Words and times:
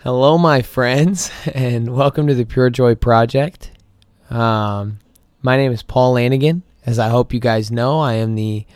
Hello, 0.00 0.36
my 0.36 0.60
friends, 0.60 1.30
and 1.54 1.96
welcome 1.96 2.26
to 2.26 2.34
the 2.34 2.44
Pure 2.44 2.70
Joy 2.70 2.94
Project. 2.94 3.70
Um, 4.28 4.98
my 5.40 5.56
name 5.56 5.72
is 5.72 5.82
Paul 5.82 6.12
Lanigan. 6.12 6.62
As 6.84 6.98
I 6.98 7.08
hope 7.08 7.32
you 7.32 7.40
guys 7.40 7.70
know, 7.70 7.98
I 8.00 8.12
am 8.12 8.34
the 8.34 8.66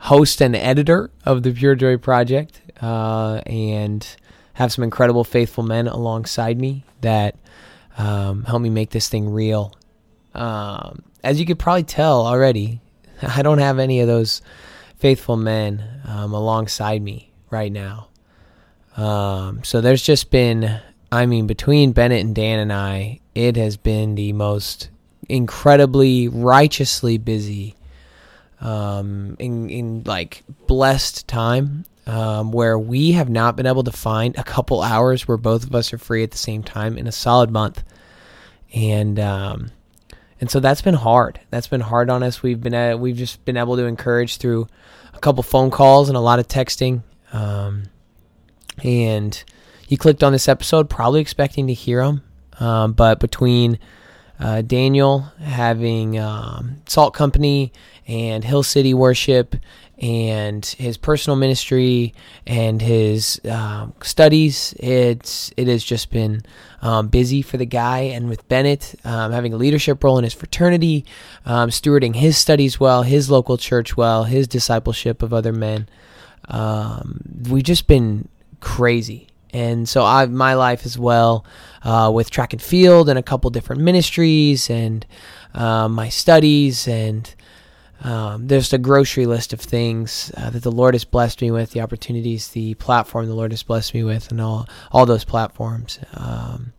host 0.00 0.40
and 0.40 0.56
editor 0.56 1.10
of 1.26 1.42
the 1.42 1.52
Pure 1.52 1.74
Joy 1.76 1.98
Project, 1.98 2.62
uh, 2.80 3.42
and 3.44 4.16
have 4.54 4.72
some 4.72 4.82
incredible, 4.82 5.22
faithful 5.22 5.62
men 5.62 5.86
alongside 5.86 6.58
me 6.58 6.84
that 7.02 7.36
um, 7.98 8.44
help 8.44 8.62
me 8.62 8.70
make 8.70 8.90
this 8.90 9.10
thing 9.10 9.28
real. 9.28 9.74
Um, 10.34 11.02
as 11.22 11.38
you 11.38 11.44
could 11.44 11.58
probably 11.58 11.84
tell 11.84 12.26
already, 12.26 12.80
I 13.22 13.42
don't 13.42 13.58
have 13.58 13.78
any 13.78 14.00
of 14.00 14.08
those 14.08 14.40
faithful 14.96 15.36
men 15.36 16.02
um, 16.06 16.32
alongside 16.32 17.02
me 17.02 17.32
right 17.50 17.70
now. 17.70 18.09
Um, 18.96 19.62
so 19.64 19.80
there's 19.80 20.02
just 20.02 20.30
been, 20.30 20.80
I 21.12 21.26
mean, 21.26 21.46
between 21.46 21.92
Bennett 21.92 22.24
and 22.24 22.34
Dan 22.34 22.58
and 22.58 22.72
I, 22.72 23.20
it 23.34 23.56
has 23.56 23.76
been 23.76 24.14
the 24.14 24.32
most 24.32 24.90
incredibly 25.28 26.28
righteously 26.28 27.16
busy, 27.16 27.76
um, 28.60 29.36
in, 29.38 29.70
in 29.70 30.02
like 30.04 30.42
blessed 30.66 31.28
time, 31.28 31.84
um, 32.06 32.50
where 32.52 32.78
we 32.78 33.12
have 33.12 33.28
not 33.28 33.56
been 33.56 33.66
able 33.66 33.84
to 33.84 33.92
find 33.92 34.36
a 34.36 34.44
couple 34.44 34.82
hours 34.82 35.28
where 35.28 35.36
both 35.36 35.64
of 35.64 35.74
us 35.74 35.92
are 35.92 35.98
free 35.98 36.22
at 36.22 36.32
the 36.32 36.38
same 36.38 36.62
time 36.62 36.98
in 36.98 37.06
a 37.06 37.12
solid 37.12 37.50
month. 37.50 37.84
And, 38.74 39.18
um, 39.20 39.70
and 40.40 40.50
so 40.50 40.58
that's 40.58 40.82
been 40.82 40.94
hard. 40.94 41.40
That's 41.50 41.68
been 41.68 41.80
hard 41.80 42.10
on 42.10 42.22
us. 42.22 42.42
We've 42.42 42.60
been, 42.60 42.74
uh, 42.74 42.96
we've 42.96 43.16
just 43.16 43.44
been 43.44 43.56
able 43.56 43.76
to 43.76 43.84
encourage 43.84 44.38
through 44.38 44.66
a 45.14 45.18
couple 45.20 45.42
phone 45.42 45.70
calls 45.70 46.08
and 46.08 46.16
a 46.16 46.20
lot 46.20 46.38
of 46.38 46.48
texting. 46.48 47.02
Um, 47.32 47.84
and 48.84 49.42
you 49.88 49.96
clicked 49.96 50.22
on 50.22 50.32
this 50.32 50.48
episode 50.48 50.88
probably 50.88 51.20
expecting 51.20 51.66
to 51.66 51.74
hear 51.74 52.02
him, 52.02 52.22
um, 52.60 52.92
but 52.92 53.20
between 53.20 53.78
uh, 54.38 54.62
Daniel 54.62 55.20
having 55.40 56.18
um, 56.18 56.76
Salt 56.86 57.12
Company 57.12 57.72
and 58.06 58.42
Hill 58.42 58.62
City 58.62 58.94
Worship 58.94 59.54
and 59.98 60.64
his 60.64 60.96
personal 60.96 61.36
ministry 61.36 62.14
and 62.46 62.80
his 62.80 63.38
um, 63.50 63.92
studies, 64.02 64.74
it's 64.78 65.52
it 65.58 65.68
has 65.68 65.84
just 65.84 66.10
been 66.10 66.40
um, 66.80 67.08
busy 67.08 67.42
for 67.42 67.58
the 67.58 67.66
guy. 67.66 68.00
And 68.00 68.28
with 68.28 68.48
Bennett 68.48 68.94
um, 69.04 69.32
having 69.32 69.52
a 69.52 69.56
leadership 69.56 70.02
role 70.02 70.16
in 70.16 70.24
his 70.24 70.32
fraternity, 70.32 71.04
um, 71.44 71.68
stewarding 71.68 72.16
his 72.16 72.38
studies 72.38 72.80
well, 72.80 73.02
his 73.02 73.30
local 73.30 73.58
church 73.58 73.96
well, 73.96 74.24
his 74.24 74.48
discipleship 74.48 75.22
of 75.22 75.34
other 75.34 75.52
men, 75.52 75.86
um, 76.48 77.20
we've 77.50 77.62
just 77.62 77.86
been 77.86 78.26
crazy. 78.60 79.28
And 79.52 79.88
so 79.88 80.04
I 80.04 80.26
my 80.26 80.54
life 80.54 80.86
as 80.86 80.98
well 80.98 81.44
uh, 81.82 82.10
with 82.14 82.30
track 82.30 82.52
and 82.52 82.62
field 82.62 83.08
and 83.08 83.18
a 83.18 83.22
couple 83.22 83.50
different 83.50 83.82
ministries 83.82 84.70
and 84.70 85.04
uh, 85.54 85.88
my 85.88 86.08
studies 86.08 86.86
and 86.86 87.34
um, 88.02 88.46
there's 88.46 88.72
a 88.72 88.78
grocery 88.78 89.26
list 89.26 89.52
of 89.52 89.60
things 89.60 90.32
uh, 90.36 90.50
that 90.50 90.62
the 90.62 90.72
Lord 90.72 90.94
has 90.94 91.04
blessed 91.04 91.42
me 91.42 91.50
with, 91.50 91.72
the 91.72 91.82
opportunities, 91.82 92.48
the 92.48 92.74
platform 92.74 93.26
the 93.26 93.34
Lord 93.34 93.52
has 93.52 93.62
blessed 93.62 93.92
me 93.92 94.04
with, 94.04 94.30
and 94.30 94.40
all 94.40 94.66
all 94.90 95.04
those 95.04 95.24
platforms 95.24 95.98
um, 96.14 96.72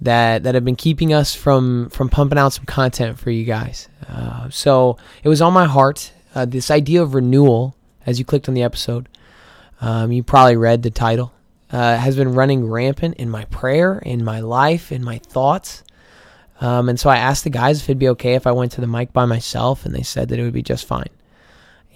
that 0.00 0.44
that 0.44 0.54
have 0.54 0.64
been 0.64 0.76
keeping 0.76 1.12
us 1.12 1.34
from 1.34 1.90
from 1.90 2.08
pumping 2.08 2.38
out 2.38 2.54
some 2.54 2.64
content 2.64 3.18
for 3.18 3.30
you 3.30 3.44
guys. 3.44 3.88
Uh, 4.08 4.48
so 4.48 4.96
it 5.22 5.28
was 5.28 5.42
on 5.42 5.52
my 5.52 5.66
heart. 5.66 6.12
Uh, 6.34 6.46
this 6.46 6.70
idea 6.70 7.02
of 7.02 7.14
renewal, 7.14 7.76
as 8.06 8.18
you 8.18 8.24
clicked 8.24 8.48
on 8.48 8.54
the 8.54 8.62
episode, 8.62 9.08
um, 9.80 10.12
you 10.12 10.22
probably 10.22 10.56
read 10.56 10.82
the 10.82 10.90
title, 10.90 11.32
uh, 11.70 11.96
has 11.96 12.16
been 12.16 12.34
running 12.34 12.68
rampant 12.68 13.16
in 13.16 13.30
my 13.30 13.44
prayer, 13.46 13.98
in 13.98 14.24
my 14.24 14.40
life, 14.40 14.90
in 14.90 15.04
my 15.04 15.18
thoughts. 15.18 15.84
Um, 16.60 16.88
and 16.88 16.98
so 16.98 17.08
I 17.08 17.18
asked 17.18 17.44
the 17.44 17.50
guys 17.50 17.80
if 17.80 17.88
it'd 17.88 17.98
be 17.98 18.08
okay 18.10 18.34
if 18.34 18.46
I 18.46 18.52
went 18.52 18.72
to 18.72 18.80
the 18.80 18.86
mic 18.86 19.12
by 19.12 19.26
myself, 19.26 19.86
and 19.86 19.94
they 19.94 20.02
said 20.02 20.28
that 20.28 20.38
it 20.38 20.42
would 20.42 20.52
be 20.52 20.62
just 20.62 20.86
fine. 20.86 21.10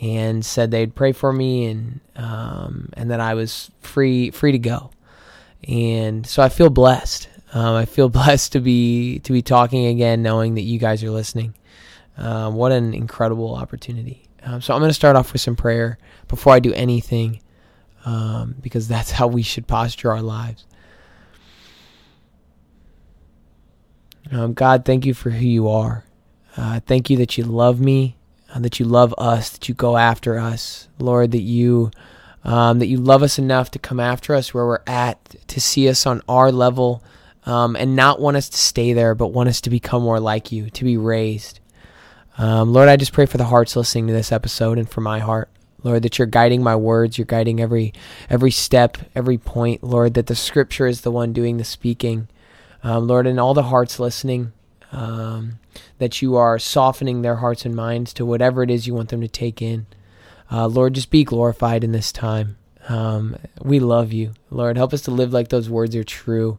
And 0.00 0.44
said 0.44 0.70
they'd 0.70 0.94
pray 0.94 1.12
for 1.12 1.32
me, 1.32 1.66
and 1.66 2.00
um, 2.16 2.90
and 2.94 3.10
that 3.10 3.20
I 3.20 3.34
was 3.34 3.70
free 3.80 4.30
free 4.30 4.52
to 4.52 4.58
go. 4.58 4.90
And 5.68 6.26
so 6.26 6.42
I 6.42 6.48
feel 6.48 6.70
blessed. 6.70 7.28
Um, 7.52 7.76
I 7.76 7.84
feel 7.84 8.08
blessed 8.10 8.52
to 8.52 8.60
be 8.60 9.20
to 9.20 9.32
be 9.32 9.42
talking 9.42 9.86
again, 9.86 10.22
knowing 10.22 10.54
that 10.54 10.62
you 10.62 10.78
guys 10.78 11.02
are 11.04 11.10
listening. 11.10 11.54
Um, 12.16 12.54
what 12.54 12.72
an 12.72 12.94
incredible 12.94 13.54
opportunity! 13.54 14.28
Um, 14.44 14.60
so 14.60 14.74
I'm 14.74 14.80
going 14.80 14.90
to 14.90 14.94
start 14.94 15.16
off 15.16 15.32
with 15.32 15.40
some 15.40 15.56
prayer 15.56 15.98
before 16.28 16.52
I 16.52 16.58
do 16.58 16.72
anything 16.74 17.40
um, 18.04 18.56
because 18.60 18.88
that's 18.88 19.10
how 19.10 19.26
we 19.26 19.42
should 19.42 19.66
posture 19.66 20.10
our 20.10 20.22
lives. 20.22 20.64
Um, 24.30 24.54
God, 24.54 24.84
thank 24.84 25.04
you 25.04 25.14
for 25.14 25.30
who 25.30 25.46
you 25.46 25.68
are. 25.68 26.04
Uh, 26.56 26.80
thank 26.80 27.10
you 27.10 27.16
that 27.18 27.36
you 27.36 27.44
love 27.44 27.80
me, 27.80 28.16
uh, 28.54 28.60
that 28.60 28.78
you 28.78 28.86
love 28.86 29.14
us, 29.18 29.50
that 29.50 29.68
you 29.68 29.74
go 29.74 29.96
after 29.96 30.38
us, 30.38 30.88
Lord. 30.98 31.32
That 31.32 31.42
you 31.42 31.90
um, 32.44 32.78
that 32.78 32.86
you 32.86 32.98
love 32.98 33.22
us 33.22 33.38
enough 33.38 33.70
to 33.72 33.78
come 33.78 34.00
after 34.00 34.34
us 34.34 34.52
where 34.52 34.66
we're 34.66 34.82
at, 34.86 35.36
to 35.48 35.60
see 35.60 35.88
us 35.88 36.06
on 36.06 36.22
our 36.28 36.50
level, 36.50 37.02
um, 37.46 37.76
and 37.76 37.96
not 37.96 38.20
want 38.20 38.36
us 38.36 38.48
to 38.48 38.58
stay 38.58 38.92
there, 38.92 39.14
but 39.14 39.28
want 39.28 39.48
us 39.48 39.60
to 39.62 39.70
become 39.70 40.02
more 40.02 40.20
like 40.20 40.52
you, 40.52 40.70
to 40.70 40.84
be 40.84 40.96
raised. 40.96 41.60
Um, 42.38 42.72
Lord, 42.72 42.88
I 42.88 42.96
just 42.96 43.12
pray 43.12 43.26
for 43.26 43.36
the 43.38 43.44
hearts 43.44 43.76
listening 43.76 44.06
to 44.08 44.12
this 44.12 44.32
episode 44.32 44.78
and 44.78 44.88
for 44.88 45.00
my 45.00 45.18
heart. 45.18 45.50
Lord, 45.84 46.02
that 46.02 46.18
you're 46.18 46.26
guiding 46.26 46.62
my 46.62 46.76
words, 46.76 47.18
you're 47.18 47.24
guiding 47.24 47.60
every 47.60 47.92
every 48.30 48.50
step, 48.50 48.98
every 49.14 49.38
point, 49.38 49.82
Lord, 49.82 50.14
that 50.14 50.26
the 50.26 50.34
scripture 50.34 50.86
is 50.86 51.00
the 51.00 51.10
one 51.10 51.32
doing 51.32 51.56
the 51.56 51.64
speaking. 51.64 52.28
Um, 52.84 53.06
Lord, 53.06 53.26
and 53.26 53.38
all 53.38 53.54
the 53.54 53.64
hearts 53.64 54.00
listening, 54.00 54.52
um, 54.90 55.58
that 55.98 56.20
you 56.20 56.36
are 56.36 56.58
softening 56.58 57.22
their 57.22 57.36
hearts 57.36 57.64
and 57.64 57.74
minds 57.74 58.12
to 58.14 58.26
whatever 58.26 58.62
it 58.62 58.70
is 58.70 58.86
you 58.86 58.94
want 58.94 59.10
them 59.10 59.20
to 59.20 59.28
take 59.28 59.62
in. 59.62 59.86
Uh, 60.50 60.66
Lord, 60.66 60.94
just 60.94 61.10
be 61.10 61.24
glorified 61.24 61.84
in 61.84 61.92
this 61.92 62.12
time. 62.12 62.56
Um, 62.88 63.36
we 63.62 63.78
love 63.78 64.12
you. 64.12 64.32
Lord, 64.50 64.76
help 64.76 64.92
us 64.92 65.02
to 65.02 65.10
live 65.10 65.32
like 65.32 65.48
those 65.48 65.70
words 65.70 65.94
are 65.96 66.04
true. 66.04 66.58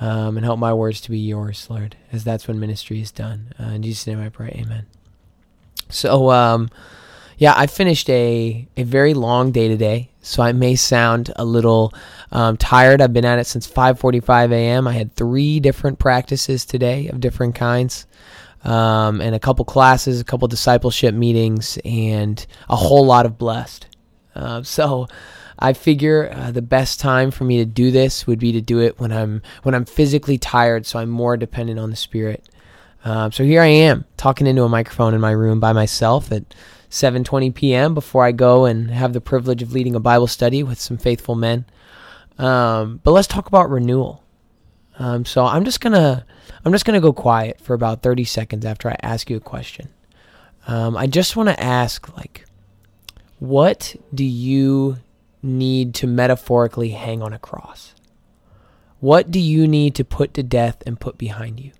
Um, 0.00 0.36
and 0.36 0.44
help 0.44 0.58
my 0.58 0.72
words 0.72 1.00
to 1.02 1.10
be 1.10 1.18
yours, 1.20 1.68
Lord, 1.70 1.96
as 2.10 2.24
that's 2.24 2.48
when 2.48 2.58
ministry 2.58 3.00
is 3.00 3.12
done. 3.12 3.52
Uh, 3.60 3.68
in 3.68 3.82
Jesus' 3.82 4.08
name 4.08 4.20
I 4.20 4.28
pray, 4.28 4.48
amen. 4.48 4.86
So, 5.88 6.30
um, 6.32 6.68
yeah, 7.38 7.54
I 7.56 7.66
finished 7.66 8.08
a, 8.10 8.66
a 8.76 8.82
very 8.84 9.14
long 9.14 9.50
day 9.50 9.68
today, 9.68 10.10
so 10.22 10.42
I 10.42 10.52
may 10.52 10.76
sound 10.76 11.32
a 11.36 11.44
little 11.44 11.92
um, 12.32 12.56
tired. 12.56 13.00
I've 13.00 13.12
been 13.12 13.24
at 13.24 13.38
it 13.38 13.46
since 13.46 13.66
5:45 13.66 14.52
a.m. 14.52 14.86
I 14.86 14.92
had 14.92 15.14
three 15.14 15.60
different 15.60 15.98
practices 15.98 16.64
today 16.64 17.08
of 17.08 17.20
different 17.20 17.54
kinds, 17.54 18.06
um, 18.62 19.20
and 19.20 19.34
a 19.34 19.40
couple 19.40 19.64
classes, 19.64 20.20
a 20.20 20.24
couple 20.24 20.46
discipleship 20.48 21.14
meetings, 21.14 21.78
and 21.84 22.44
a 22.68 22.76
whole 22.76 23.04
lot 23.04 23.26
of 23.26 23.38
blessed. 23.38 23.86
Uh, 24.34 24.62
so. 24.62 25.08
I 25.56 25.72
figure 25.72 26.32
uh, 26.34 26.50
the 26.50 26.62
best 26.62 26.98
time 26.98 27.30
for 27.30 27.44
me 27.44 27.58
to 27.58 27.64
do 27.64 27.92
this 27.92 28.26
would 28.26 28.40
be 28.40 28.50
to 28.52 28.60
do 28.60 28.80
it 28.80 28.98
when 28.98 29.12
I'm 29.12 29.40
when 29.62 29.72
I'm 29.72 29.84
physically 29.84 30.36
tired, 30.36 30.84
so 30.84 30.98
I'm 30.98 31.08
more 31.08 31.36
dependent 31.36 31.78
on 31.78 31.90
the 31.90 31.96
Spirit. 31.96 32.44
Um, 33.04 33.32
so 33.32 33.44
here 33.44 33.60
I 33.60 33.66
am 33.66 34.04
talking 34.16 34.46
into 34.46 34.64
a 34.64 34.68
microphone 34.68 35.14
in 35.14 35.20
my 35.20 35.30
room 35.30 35.60
by 35.60 35.72
myself 35.72 36.32
at 36.32 36.54
7:20 36.94 37.52
p.m. 37.52 37.92
before 37.92 38.24
I 38.24 38.30
go 38.30 38.66
and 38.66 38.88
have 38.88 39.12
the 39.12 39.20
privilege 39.20 39.62
of 39.62 39.72
leading 39.72 39.96
a 39.96 40.00
Bible 40.00 40.28
study 40.28 40.62
with 40.62 40.80
some 40.80 40.96
faithful 40.96 41.34
men. 41.34 41.66
Um, 42.38 43.00
but 43.02 43.10
let's 43.10 43.26
talk 43.26 43.48
about 43.48 43.68
renewal. 43.68 44.22
Um, 44.96 45.24
so 45.24 45.44
I'm 45.44 45.64
just 45.64 45.80
gonna 45.80 46.24
I'm 46.64 46.70
just 46.70 46.84
gonna 46.84 47.00
go 47.00 47.12
quiet 47.12 47.60
for 47.60 47.74
about 47.74 48.02
30 48.02 48.22
seconds 48.22 48.64
after 48.64 48.88
I 48.88 48.96
ask 49.02 49.28
you 49.28 49.36
a 49.36 49.40
question. 49.40 49.88
Um, 50.68 50.96
I 50.96 51.08
just 51.08 51.36
want 51.36 51.48
to 51.48 51.60
ask, 51.60 52.16
like, 52.16 52.46
what 53.38 53.96
do 54.14 54.24
you 54.24 54.98
need 55.42 55.94
to 55.96 56.06
metaphorically 56.06 56.90
hang 56.90 57.22
on 57.22 57.32
a 57.32 57.38
cross? 57.38 57.94
What 59.00 59.30
do 59.32 59.40
you 59.40 59.66
need 59.66 59.96
to 59.96 60.04
put 60.04 60.32
to 60.34 60.42
death 60.42 60.82
and 60.86 60.98
put 60.98 61.18
behind 61.18 61.58
you? 61.58 61.72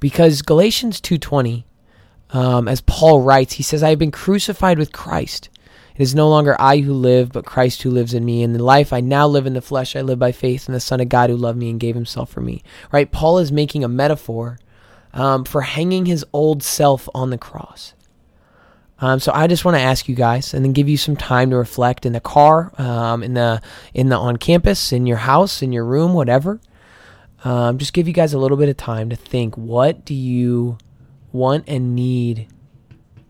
Because 0.00 0.40
Galatians 0.40 0.98
2:20 0.98 1.64
um, 2.32 2.68
as 2.68 2.80
Paul 2.82 3.22
writes, 3.22 3.54
he 3.54 3.62
says, 3.62 3.82
I 3.82 3.90
have 3.90 3.98
been 3.98 4.10
crucified 4.10 4.78
with 4.78 4.92
Christ. 4.92 5.48
It 5.96 6.02
is 6.02 6.14
no 6.14 6.28
longer 6.28 6.56
I 6.58 6.78
who 6.78 6.94
live, 6.94 7.32
but 7.32 7.44
Christ 7.44 7.82
who 7.82 7.90
lives 7.90 8.14
in 8.14 8.24
me. 8.24 8.42
In 8.42 8.52
the 8.52 8.62
life 8.62 8.92
I 8.92 9.00
now 9.00 9.26
live 9.26 9.46
in 9.46 9.54
the 9.54 9.60
flesh, 9.60 9.96
I 9.96 10.00
live 10.00 10.18
by 10.18 10.32
faith 10.32 10.68
in 10.68 10.72
the 10.72 10.80
Son 10.80 11.00
of 11.00 11.08
God 11.08 11.30
who 11.30 11.36
loved 11.36 11.58
me 11.58 11.68
and 11.68 11.80
gave 11.80 11.94
himself 11.94 12.30
for 12.30 12.40
me. 12.40 12.62
Right? 12.92 13.10
Paul 13.10 13.38
is 13.38 13.52
making 13.52 13.84
a 13.84 13.88
metaphor 13.88 14.58
um, 15.12 15.44
for 15.44 15.62
hanging 15.62 16.06
his 16.06 16.24
old 16.32 16.62
self 16.62 17.08
on 17.14 17.30
the 17.30 17.38
cross. 17.38 17.94
Um, 19.00 19.18
so 19.18 19.32
I 19.34 19.46
just 19.46 19.64
want 19.64 19.76
to 19.76 19.82
ask 19.82 20.08
you 20.08 20.14
guys, 20.14 20.52
and 20.52 20.64
then 20.64 20.72
give 20.72 20.88
you 20.88 20.98
some 20.98 21.16
time 21.16 21.50
to 21.50 21.56
reflect 21.56 22.04
in 22.04 22.12
the 22.12 22.20
car, 22.20 22.70
um, 22.78 23.22
in 23.22 23.32
the 23.32 23.62
in 23.94 24.10
the 24.10 24.16
on 24.16 24.36
campus, 24.36 24.92
in 24.92 25.06
your 25.06 25.16
house, 25.16 25.62
in 25.62 25.72
your 25.72 25.86
room, 25.86 26.12
whatever. 26.12 26.60
Um, 27.42 27.78
just 27.78 27.94
give 27.94 28.06
you 28.06 28.12
guys 28.12 28.34
a 28.34 28.38
little 28.38 28.58
bit 28.58 28.68
of 28.68 28.76
time 28.76 29.08
to 29.08 29.16
think. 29.16 29.56
What 29.56 30.04
do 30.04 30.14
you 30.14 30.76
want 31.32 31.64
and 31.68 31.94
need 31.94 32.48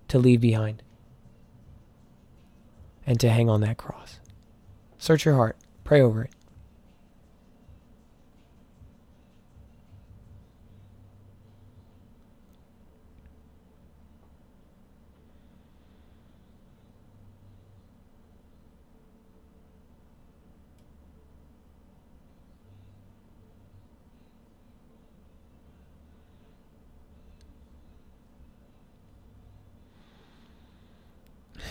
to 0.08 0.18
leave 0.18 0.40
behind 0.40 0.82
and 3.06 3.18
to 3.20 3.30
hang 3.30 3.48
on 3.48 3.60
that 3.60 3.76
cross. 3.76 4.20
Search 4.98 5.24
your 5.24 5.34
heart, 5.34 5.56
pray 5.84 6.00
over 6.00 6.24
it. 6.24 6.30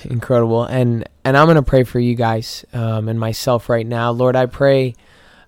Incredible. 0.06 0.64
And 0.64 1.08
and 1.24 1.38
I'm 1.38 1.48
gonna 1.48 1.62
pray 1.64 1.84
for 1.84 2.00
you 2.00 2.16
guys 2.16 2.66
um, 2.74 3.08
and 3.08 3.20
myself 3.20 3.70
right 3.70 3.86
now, 3.86 4.12
Lord. 4.12 4.36
I 4.36 4.46
pray 4.46 4.96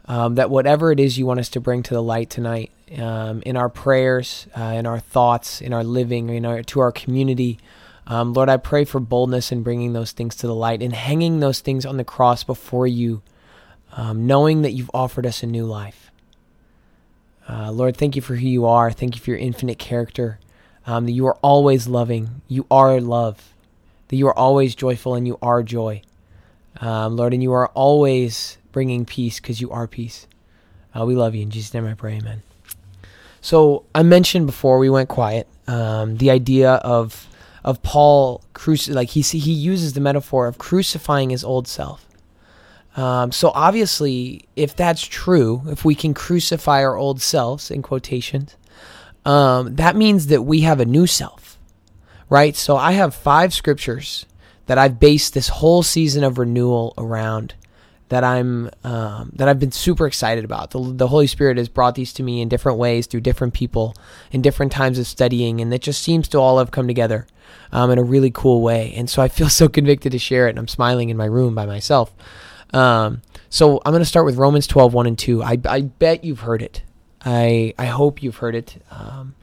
um, 0.06 0.36
that 0.36 0.50
whatever 0.50 0.92
it 0.92 1.00
is 1.00 1.18
you 1.18 1.25
want 1.25 1.39
us 1.39 1.50
to 1.50 1.59
bring 1.59 1.83
to 1.83 1.94
the 1.94 2.03
light 2.03 2.30
tonight, 2.30 2.71
um, 2.98 3.42
in 3.45 3.56
our 3.56 3.69
prayers, 3.69 4.48
uh, 4.57 4.74
in 4.75 4.86
our 4.86 5.00
thoughts, 5.00 5.62
in 5.62 5.74
our 5.74 5.83
living, 5.83 6.30
in 6.30 6.45
our 6.45 6.63
to 6.63 6.80
our 6.80 6.92
community. 6.92 7.59
Um, 8.07 8.33
Lord, 8.33 8.50
I 8.50 8.57
pray 8.57 8.83
for 8.83 9.00
boldness 9.00 9.51
in 9.51 9.63
bringing 9.63 9.94
those 9.94 10.12
things 10.12 10.36
to 10.38 10.48
the 10.48 10.56
light 10.56 10.81
and 10.81 10.94
hanging 10.94 11.39
those 11.39 11.62
things 11.62 11.86
on 11.86 11.97
the 11.97 12.04
cross 12.04 12.44
before 12.44 12.88
you, 12.88 13.21
um, 13.94 14.27
knowing 14.27 14.63
that 14.63 14.71
you've 14.71 14.92
offered 14.94 15.25
us 15.25 15.44
a 15.44 15.47
new 15.47 15.65
life. 15.65 16.12
Uh, 17.47 17.71
Lord, 17.71 17.95
thank 17.95 18.15
you 18.15 18.21
for 18.21 18.36
who 18.36 18.47
you 18.47 18.65
are. 18.65 18.92
Thank 18.92 19.15
you 19.15 19.21
for 19.21 19.30
your 19.30 19.39
infinite 19.39 19.80
character. 19.80 20.39
Um, 20.86 21.06
that 21.06 21.12
you 21.12 21.27
are 21.27 21.38
always 21.42 21.88
loving. 21.88 22.42
You 22.47 22.65
are 22.71 23.00
love. 23.00 23.54
That 24.11 24.17
you 24.17 24.27
are 24.27 24.37
always 24.37 24.75
joyful 24.75 25.15
and 25.15 25.25
you 25.25 25.39
are 25.41 25.63
joy. 25.63 26.03
Um, 26.79 27.15
Lord, 27.15 27.33
and 27.33 27.41
you 27.41 27.53
are 27.53 27.69
always 27.69 28.59
bringing 28.71 29.05
peace 29.05 29.39
because 29.39 29.59
you 29.59 29.71
are 29.71 29.87
peace. 29.87 30.27
Uh, 30.93 31.05
we 31.05 31.15
love 31.15 31.33
you. 31.33 31.41
In 31.41 31.49
Jesus' 31.49 31.73
name 31.73 31.87
I 31.87 31.95
pray, 31.95 32.17
amen. 32.17 32.43
So 33.41 33.85
I 33.95 34.03
mentioned 34.03 34.45
before 34.45 34.77
we 34.77 34.89
went 34.89 35.09
quiet 35.09 35.47
um, 35.67 36.17
the 36.17 36.29
idea 36.29 36.73
of 36.73 37.27
of 37.63 37.81
Paul 37.83 38.43
cruci- 38.53 38.93
like 38.93 39.09
he 39.09 39.21
he 39.21 39.51
uses 39.51 39.93
the 39.93 40.01
metaphor 40.01 40.47
of 40.47 40.57
crucifying 40.57 41.29
his 41.29 41.43
old 41.43 41.67
self. 41.67 42.05
Um, 42.97 43.31
so 43.31 43.51
obviously, 43.55 44.45
if 44.55 44.75
that's 44.75 45.01
true, 45.01 45.61
if 45.67 45.85
we 45.85 45.95
can 45.95 46.13
crucify 46.13 46.83
our 46.83 46.97
old 46.97 47.21
selves 47.21 47.71
in 47.71 47.81
quotations, 47.81 48.57
um, 49.25 49.75
that 49.75 49.95
means 49.95 50.27
that 50.27 50.41
we 50.41 50.61
have 50.61 50.79
a 50.79 50.85
new 50.85 51.07
self, 51.07 51.50
right? 52.31 52.56
So 52.56 52.78
I 52.78 52.94
have 52.94 53.13
five 53.13 53.54
scriptures 53.54 54.25
that 54.66 54.78
I've 54.78 55.00
based 55.00 55.33
this 55.33 55.50
whole 55.50 55.83
season 55.83 56.24
of 56.24 56.39
renewal 56.39 56.94
around 56.98 57.56
that 58.07 58.24
I'm 58.24 58.69
um, 58.83 59.31
that 59.36 59.50
I've 59.50 59.60
been 59.60 59.74
super 59.74 60.07
excited 60.07 60.45
about. 60.45 60.72
The, 60.72 60.80
the 60.80 61.07
Holy 61.07 61.28
Spirit 61.28 61.57
has 61.57 61.68
brought 61.68 61.95
these 61.95 62.13
to 62.13 62.24
me 62.24 62.42
in 62.42 62.48
different 62.48 62.78
ways 62.78 63.06
through 63.06 63.22
different 63.22 63.54
people 63.54 63.94
in 64.31 64.42
different 64.42 64.72
times 64.72 64.98
of 64.98 65.07
studying, 65.07 65.60
and 65.60 65.74
it 65.74 65.81
just 65.81 66.01
seems 66.01 66.30
to 66.30 66.38
all 66.38 66.57
have 66.60 66.72
come 66.72 66.88
together 66.88 67.28
um, 67.74 67.92
in 67.92 68.00
a 68.00 68.04
really 68.04 68.31
cool 68.31 68.62
way. 68.62 68.94
And 68.95 69.10
so 69.10 69.22
I 69.22 69.28
feel 69.28 69.50
so 69.50 69.68
convicted 69.68 70.13
to 70.13 70.19
share 70.19 70.48
it, 70.48 70.51
and 70.51 70.60
I'm 70.60 70.69
smiling 70.69 71.10
in 71.10 71.18
my 71.18 71.25
room 71.25 71.54
by 71.54 71.66
myself. 71.66 72.13
Um, 72.74 73.22
so 73.50 73.81
I'm 73.86 73.92
going 73.92 74.01
to 74.04 74.06
start 74.06 74.25
with 74.25 74.38
Romans 74.38 74.68
12, 74.68 74.94
1 74.94 75.06
and 75.06 75.19
2. 75.19 75.44
I, 75.44 75.57
I 75.66 75.81
bet 75.81 76.24
you've 76.24 76.42
heard 76.42 76.62
it. 76.62 76.83
I 77.25 77.74
I 77.78 77.86
hope 77.88 78.24
you've 78.24 78.38
heard 78.38 78.56
it. 78.56 78.81
Um, 78.89 79.36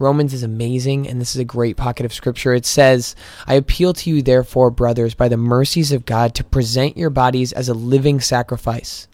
Romans 0.00 0.32
is 0.32 0.42
amazing, 0.42 1.06
and 1.06 1.20
this 1.20 1.34
is 1.34 1.40
a 1.40 1.44
great 1.44 1.76
pocket 1.76 2.06
of 2.06 2.14
scripture. 2.14 2.54
It 2.54 2.64
says, 2.64 3.14
I 3.46 3.54
appeal 3.54 3.92
to 3.92 4.08
you, 4.08 4.22
therefore, 4.22 4.70
brothers, 4.70 5.14
by 5.14 5.28
the 5.28 5.36
mercies 5.36 5.92
of 5.92 6.06
God, 6.06 6.34
to 6.36 6.44
present 6.44 6.96
your 6.96 7.10
bodies 7.10 7.52
as 7.52 7.68
a 7.68 7.74
living 7.74 8.18
sacrifice, 8.18 9.08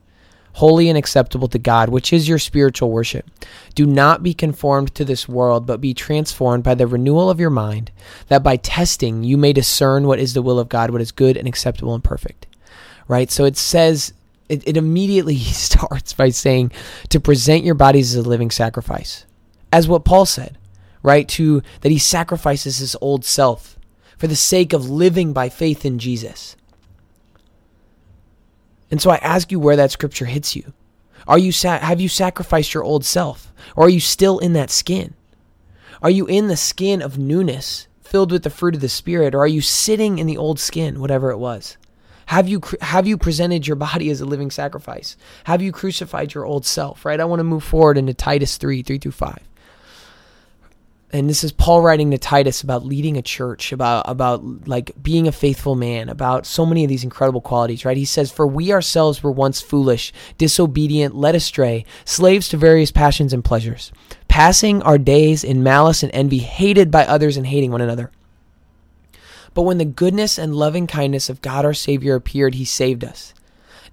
holy 0.52 0.88
and 0.88 0.96
acceptable 0.96 1.48
to 1.48 1.58
God, 1.58 1.88
which 1.88 2.12
is 2.12 2.28
your 2.28 2.38
spiritual 2.38 2.92
worship. 2.92 3.28
Do 3.74 3.84
not 3.84 4.22
be 4.22 4.32
conformed 4.32 4.94
to 4.94 5.04
this 5.04 5.28
world, 5.28 5.66
but 5.66 5.80
be 5.80 5.92
transformed 5.92 6.62
by 6.62 6.76
the 6.76 6.86
renewal 6.86 7.30
of 7.30 7.40
your 7.40 7.50
mind, 7.50 7.90
that 8.28 8.44
by 8.44 8.56
testing 8.56 9.24
you 9.24 9.36
may 9.36 9.52
discern 9.52 10.06
what 10.06 10.20
is 10.20 10.34
the 10.34 10.42
will 10.42 10.60
of 10.60 10.68
God, 10.68 10.92
what 10.92 11.02
is 11.02 11.10
good 11.10 11.36
and 11.36 11.48
acceptable 11.48 11.94
and 11.94 12.04
perfect. 12.04 12.46
Right? 13.08 13.28
So 13.28 13.44
it 13.44 13.56
says, 13.56 14.12
it, 14.48 14.62
it 14.64 14.76
immediately 14.76 15.36
starts 15.38 16.12
by 16.12 16.28
saying 16.28 16.70
to 17.08 17.18
present 17.18 17.64
your 17.64 17.74
bodies 17.74 18.14
as 18.14 18.24
a 18.24 18.28
living 18.28 18.52
sacrifice. 18.52 19.24
As 19.72 19.88
what 19.88 20.04
Paul 20.04 20.26
said 20.26 20.56
right? 21.06 21.28
To 21.28 21.62
that 21.82 21.92
he 21.92 22.00
sacrifices 22.00 22.78
his 22.78 22.96
old 23.00 23.24
self 23.24 23.78
for 24.18 24.26
the 24.26 24.34
sake 24.34 24.72
of 24.72 24.90
living 24.90 25.32
by 25.32 25.48
faith 25.48 25.84
in 25.84 26.00
Jesus. 26.00 26.56
And 28.90 29.00
so 29.00 29.10
I 29.10 29.18
ask 29.18 29.52
you 29.52 29.60
where 29.60 29.76
that 29.76 29.92
scripture 29.92 30.24
hits 30.24 30.56
you. 30.56 30.72
Are 31.28 31.38
you 31.38 31.52
sa- 31.52 31.78
have 31.78 32.00
you 32.00 32.08
sacrificed 32.08 32.74
your 32.74 32.82
old 32.82 33.04
self 33.04 33.52
or 33.76 33.86
are 33.86 33.88
you 33.88 34.00
still 34.00 34.40
in 34.40 34.52
that 34.54 34.68
skin? 34.68 35.14
Are 36.02 36.10
you 36.10 36.26
in 36.26 36.48
the 36.48 36.56
skin 36.56 37.00
of 37.02 37.18
newness 37.18 37.86
filled 38.00 38.32
with 38.32 38.42
the 38.42 38.50
fruit 38.50 38.74
of 38.74 38.80
the 38.80 38.88
spirit 38.88 39.32
or 39.32 39.38
are 39.38 39.46
you 39.46 39.60
sitting 39.60 40.18
in 40.18 40.26
the 40.26 40.36
old 40.36 40.58
skin 40.58 41.00
whatever 41.00 41.30
it 41.30 41.38
was? 41.38 41.76
Have 42.26 42.48
you 42.48 42.60
have 42.80 43.06
you 43.06 43.16
presented 43.16 43.64
your 43.64 43.76
body 43.76 44.10
as 44.10 44.20
a 44.20 44.26
living 44.26 44.50
sacrifice? 44.50 45.16
Have 45.44 45.62
you 45.62 45.70
crucified 45.70 46.34
your 46.34 46.44
old 46.44 46.66
self, 46.66 47.04
right? 47.04 47.20
I 47.20 47.24
want 47.26 47.38
to 47.38 47.44
move 47.44 47.62
forward 47.62 47.96
into 47.96 48.12
Titus 48.12 48.56
3, 48.56 48.82
3 48.82 48.98
through 48.98 49.12
5 49.12 49.38
and 51.12 51.30
this 51.30 51.44
is 51.44 51.52
Paul 51.52 51.82
writing 51.82 52.10
to 52.10 52.18
Titus 52.18 52.62
about 52.62 52.84
leading 52.84 53.16
a 53.16 53.22
church, 53.22 53.72
about 53.72 54.08
about 54.08 54.66
like 54.66 54.90
being 55.02 55.28
a 55.28 55.32
faithful 55.32 55.76
man, 55.76 56.08
about 56.08 56.46
so 56.46 56.66
many 56.66 56.82
of 56.82 56.88
these 56.88 57.04
incredible 57.04 57.40
qualities, 57.40 57.84
right? 57.84 57.96
He 57.96 58.04
says, 58.04 58.30
"For 58.30 58.46
we 58.46 58.72
ourselves 58.72 59.22
were 59.22 59.30
once 59.30 59.60
foolish, 59.60 60.12
disobedient, 60.36 61.14
led 61.14 61.34
astray, 61.34 61.84
slaves 62.04 62.48
to 62.48 62.56
various 62.56 62.90
passions 62.90 63.32
and 63.32 63.44
pleasures, 63.44 63.92
passing 64.26 64.82
our 64.82 64.98
days 64.98 65.44
in 65.44 65.62
malice 65.62 66.02
and 66.02 66.12
envy, 66.12 66.38
hated 66.38 66.90
by 66.90 67.06
others 67.06 67.36
and 67.36 67.46
hating 67.46 67.70
one 67.70 67.80
another." 67.80 68.10
But 69.54 69.62
when 69.62 69.78
the 69.78 69.84
goodness 69.84 70.38
and 70.38 70.54
loving 70.54 70.86
kindness 70.86 71.30
of 71.30 71.40
God 71.40 71.64
our 71.64 71.72
Savior 71.72 72.14
appeared, 72.14 72.56
he 72.56 72.64
saved 72.64 73.04
us 73.04 73.32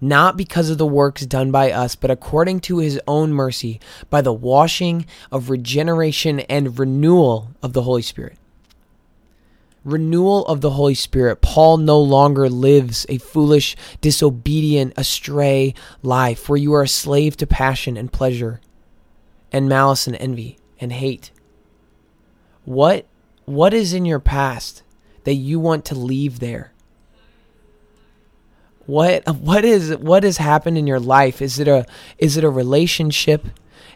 not 0.01 0.38
because 0.38 0.69
of 0.69 0.78
the 0.78 0.86
works 0.86 1.25
done 1.25 1.51
by 1.51 1.72
us, 1.72 1.95
but 1.95 2.12
according 2.12 2.60
to 2.62 2.78
his 2.78 3.00
own 3.07 3.34
mercy, 3.34 3.80
by 4.10 4.22
the 4.22 4.34
washing 4.34 5.06
of 5.31 5.50
regeneration 5.50 6.42
and 6.42 6.80
renewal 6.80 7.51
of 7.62 7.74
the 7.74 7.84
Holy 7.84 8.01
Spirit. 8.01 8.38
Renewal 9.84 10.45
of 10.48 10.62
the 10.62 10.72
Holy 10.72 10.95
Spirit. 10.95 11.42
Paul 11.42 11.78
no 11.78 12.00
longer 12.00 12.50
lives 12.50 13.06
a 13.10 13.18
foolish, 13.18 13.75
disobedient, 14.00 14.94
astray 14.95 15.74
life 16.01 16.48
where 16.48 16.57
you 16.57 16.74
are 16.74 16.84
a 16.84 16.88
slave 16.88 17.36
to 17.38 17.48
passion 17.48 17.98
and 17.98 18.12
pleasure 18.12 18.62
and 19.51 19.70
malice 19.70 20.08
and 20.08 20.15
envy 20.18 20.58
and 20.79 20.91
hate. 20.91 21.32
What 22.65 23.06
what 23.46 23.74
is 23.74 23.94
in 23.94 24.06
your 24.06 24.20
past 24.20 24.84
that 25.25 25.36
you 25.36 25.60
want 25.60 25.86
to 25.86 25.96
leave 25.96 26.39
there? 26.39 26.73
What 28.86 29.28
what 29.38 29.63
is 29.63 29.96
what 29.98 30.24
has 30.24 30.38
happened 30.38 30.78
in 30.78 30.88
your 30.88 31.00
life? 31.00 31.42
Is 31.42 31.60
it 31.60 31.68
a 31.68 31.86
is 32.18 32.38
it 32.38 32.44
a 32.44 32.50
relationship? 32.50 33.48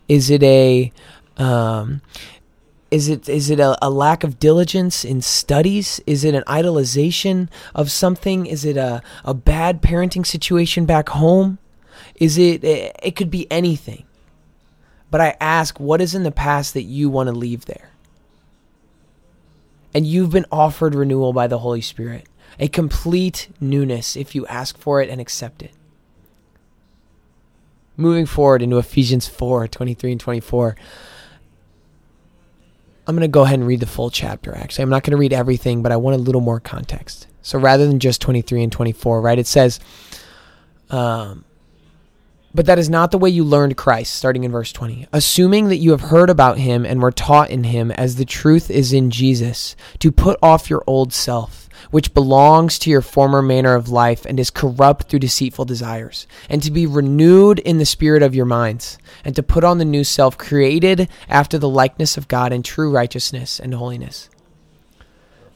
Is 0.08 0.30
it 0.30 0.42
a 0.44 0.92
um, 1.38 2.02
is 2.90 3.10
it 3.10 3.28
is 3.28 3.50
it 3.50 3.60
a, 3.60 3.78
a, 3.86 3.90
lack 3.90 4.24
of 4.24 4.40
diligence 4.40 5.04
in 5.04 5.22
studies? 5.22 6.00
Is 6.08 6.24
it 6.24 6.34
an 6.34 6.44
idolization 6.48 7.50
of 7.76 7.92
something? 7.92 8.46
Is 8.46 8.64
it 8.64 8.78
a, 8.78 9.04
a 9.26 9.34
bad 9.34 9.82
parenting 9.82 10.26
situation 10.26 10.86
back 10.86 11.10
home? 11.10 11.60
Is 12.16 12.38
it 12.38 12.64
it 12.64 13.16
could 13.16 13.30
be 13.30 13.50
anything. 13.52 14.06
But 15.10 15.22
I 15.22 15.38
ask, 15.40 15.80
what 15.80 16.02
is 16.02 16.16
in 16.16 16.24
the 16.24 16.32
past 16.32 16.74
that 16.74 16.84
you 16.84 17.10
want 17.10 17.28
to 17.28 17.34
leave 17.34 17.66
there? 17.66 17.92
And 19.94 20.06
you've 20.06 20.32
been 20.32 20.46
offered 20.52 20.96
renewal 20.96 21.32
by 21.32 21.48
the 21.48 21.60
Holy 21.60 21.82
Spirit 21.82 22.28
a 22.60 22.68
complete 22.68 23.50
newness 23.60 24.16
if 24.16 24.36
you 24.36 24.46
ask 24.48 24.78
for 24.78 25.02
it 25.02 25.10
and 25.10 25.22
accept 25.22 25.62
it. 25.62 25.72
Moving 27.96 28.26
forward 28.26 28.62
into 28.62 28.78
Ephesians 28.78 29.28
4 29.28 29.68
23 29.68 30.12
and 30.12 30.22
24. 30.22 30.76
I'm 33.08 33.16
going 33.16 33.22
to 33.22 33.30
go 33.30 33.44
ahead 33.44 33.60
and 33.60 33.68
read 33.68 33.80
the 33.80 33.86
full 33.86 34.10
chapter, 34.10 34.54
actually. 34.54 34.84
I'm 34.84 34.90
not 34.90 35.04
going 35.04 35.12
to 35.12 35.18
read 35.18 35.32
everything, 35.32 35.82
but 35.82 35.94
I 35.94 35.96
want 35.96 36.16
a 36.16 36.22
little 36.22 36.42
more 36.42 36.60
context. 36.60 37.28
So 37.42 37.58
rather 37.58 37.88
than 37.88 38.00
just 38.00 38.20
23 38.22 38.64
and 38.64 38.72
24, 38.72 39.22
right, 39.22 39.40
it 39.40 39.48
says, 39.48 39.80
um, 40.90 41.46
but 42.54 42.66
that 42.66 42.80
is 42.80 42.90
not 42.90 43.12
the 43.12 43.18
way 43.18 43.30
you 43.30 43.44
learned 43.44 43.78
Christ, 43.78 44.14
starting 44.14 44.44
in 44.44 44.52
verse 44.52 44.72
20. 44.72 45.08
Assuming 45.14 45.70
that 45.70 45.78
you 45.78 45.92
have 45.92 46.02
heard 46.02 46.30
about 46.30 46.58
him 46.58 46.86
and 46.86 47.02
were 47.02 47.12
taught 47.12 47.50
in 47.50 47.64
him 47.64 47.92
as 47.92 48.16
the 48.16 48.26
truth 48.26 48.70
is 48.70 48.92
in 48.92 49.10
Jesus, 49.10 49.76
to 50.00 50.12
put 50.12 50.38
off 50.42 50.70
your 50.70 50.84
old 50.88 51.14
self 51.14 51.67
which 51.92 52.14
belongs 52.14 52.78
to 52.80 52.90
your 52.90 53.02
former 53.02 53.42
manner 53.42 53.76
of 53.76 53.90
life 53.90 54.26
and 54.26 54.40
is 54.40 54.50
corrupt 54.50 55.08
through 55.08 55.20
deceitful 55.20 55.66
desires, 55.66 56.28
and 56.50 56.62
to 56.64 56.72
be 56.72 56.86
renewed 56.86 57.60
in 57.60 57.78
the 57.78 57.86
spirit 57.86 58.24
of 58.24 58.36
your 58.36 58.46
minds, 58.46 58.98
and 59.24 59.36
to 59.36 59.44
put 59.44 59.64
on 59.64 59.78
the 59.78 59.86
new 59.86 60.04
self 60.04 60.38
created 60.38 61.10
after 61.30 61.58
the 61.58 61.70
likeness 61.70 62.18
of 62.18 62.28
God 62.28 62.54
in 62.54 62.64
true 62.64 62.92
righteousness 62.92 63.60
and 63.60 63.74
holiness. 63.74 64.30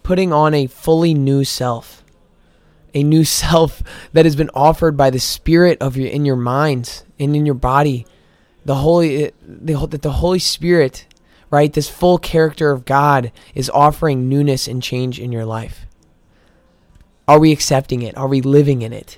Putting 0.03 0.33
on 0.33 0.53
a 0.53 0.67
fully 0.67 1.13
new 1.13 1.43
self, 1.43 2.03
a 2.93 3.03
new 3.03 3.23
self 3.41 3.81
that 4.13 4.25
has 4.25 4.35
been 4.35 4.51
offered 4.53 4.97
by 4.97 5.09
the 5.09 5.19
spirit 5.19 5.77
of 5.81 5.97
your 5.97 6.09
in 6.09 6.25
your 6.25 6.35
minds 6.35 7.05
and 7.19 7.35
in 7.35 7.45
your 7.45 7.55
body. 7.55 8.05
The 8.63 8.75
holy 8.75 9.31
the, 9.41 9.87
that 9.87 10.01
the 10.03 10.11
Holy 10.11 10.39
Spirit 10.39 11.07
right? 11.51 11.73
This 11.73 11.89
full 11.89 12.17
character 12.17 12.71
of 12.71 12.85
God 12.85 13.31
is 13.53 13.69
offering 13.69 14.27
newness 14.27 14.67
and 14.67 14.81
change 14.81 15.19
in 15.19 15.31
your 15.31 15.45
life. 15.45 15.85
Are 17.27 17.39
we 17.39 17.51
accepting 17.51 18.01
it? 18.01 18.17
Are 18.17 18.27
we 18.27 18.41
living 18.41 18.81
in 18.81 18.93
it? 18.93 19.17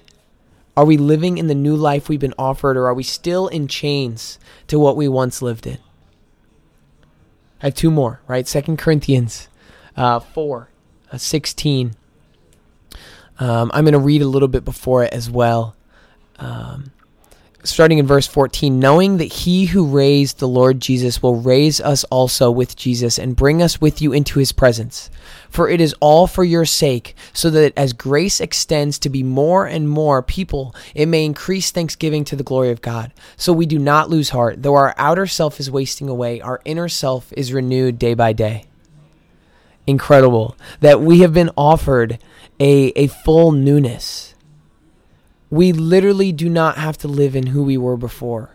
Are 0.75 0.85
we 0.85 0.97
living 0.97 1.37
in 1.37 1.47
the 1.47 1.55
new 1.55 1.75
life 1.75 2.09
we've 2.09 2.19
been 2.19 2.33
offered, 2.37 2.77
or 2.77 2.87
are 2.87 2.93
we 2.93 3.03
still 3.03 3.47
in 3.47 3.67
chains 3.67 4.39
to 4.67 4.79
what 4.79 4.97
we 4.97 5.07
once 5.07 5.41
lived 5.41 5.67
in? 5.67 5.77
I 7.61 7.67
have 7.67 7.75
two 7.75 7.91
more, 7.91 8.21
right? 8.27 8.47
Second 8.47 8.77
Corinthians 8.77 9.47
uh, 9.95 10.19
4, 10.19 10.69
uh, 11.11 11.17
16. 11.17 11.95
Um, 13.39 13.71
I'm 13.73 13.83
going 13.83 13.93
to 13.93 13.99
read 13.99 14.21
a 14.21 14.27
little 14.27 14.47
bit 14.47 14.65
before 14.65 15.03
it 15.03 15.13
as 15.13 15.29
well. 15.29 15.75
Um, 16.39 16.91
starting 17.63 17.97
in 17.97 18.05
verse 18.05 18.27
14, 18.27 18.77
knowing 18.77 19.17
that 19.17 19.31
he 19.31 19.65
who 19.65 19.85
raised 19.85 20.39
the 20.39 20.47
Lord 20.47 20.79
Jesus 20.79 21.23
will 21.23 21.35
raise 21.35 21.79
us 21.79 22.03
also 22.05 22.51
with 22.51 22.75
Jesus 22.75 23.17
and 23.17 23.35
bring 23.35 23.61
us 23.61 23.79
with 23.79 24.01
you 24.01 24.11
into 24.11 24.39
his 24.39 24.51
presence. 24.51 25.09
For 25.49 25.69
it 25.69 25.79
is 25.79 25.95
all 25.99 26.27
for 26.27 26.43
your 26.43 26.65
sake, 26.65 27.15
so 27.31 27.49
that 27.51 27.73
as 27.77 27.93
grace 27.93 28.41
extends 28.41 28.99
to 28.99 29.09
be 29.09 29.23
more 29.23 29.65
and 29.65 29.87
more 29.87 30.21
people, 30.21 30.75
it 30.93 31.07
may 31.07 31.23
increase 31.23 31.71
thanksgiving 31.71 32.23
to 32.25 32.35
the 32.35 32.43
glory 32.43 32.71
of 32.71 32.81
God. 32.81 33.13
So 33.37 33.53
we 33.53 33.65
do 33.65 33.79
not 33.79 34.09
lose 34.09 34.29
heart. 34.29 34.61
Though 34.61 34.75
our 34.75 34.93
outer 34.97 35.27
self 35.27 35.59
is 35.59 35.71
wasting 35.71 36.09
away, 36.09 36.41
our 36.41 36.61
inner 36.65 36.89
self 36.89 37.31
is 37.37 37.53
renewed 37.53 37.97
day 37.97 38.13
by 38.13 38.33
day. 38.33 38.65
Incredible 39.85 40.57
that 40.79 41.01
we 41.01 41.19
have 41.19 41.33
been 41.33 41.51
offered 41.57 42.19
a, 42.59 42.87
a 42.95 43.07
full 43.07 43.51
newness 43.51 44.32
we 45.53 45.71
literally 45.71 46.31
do 46.31 46.49
not 46.49 46.77
have 46.77 46.97
to 46.97 47.07
live 47.07 47.35
in 47.35 47.45
who 47.45 47.61
we 47.61 47.77
were 47.77 47.95
before. 47.95 48.49